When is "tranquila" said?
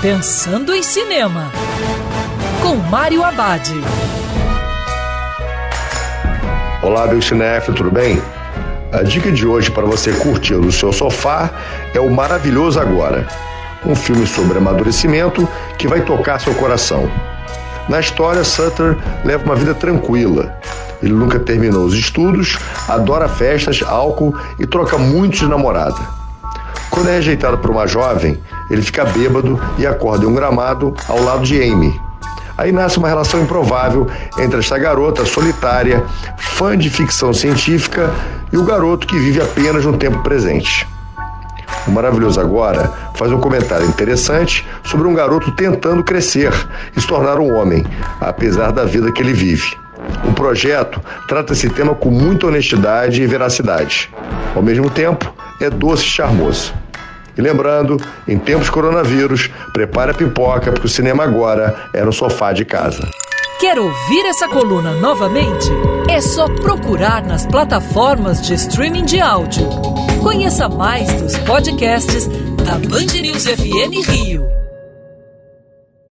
19.74-20.60